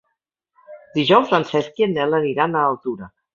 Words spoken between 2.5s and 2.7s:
a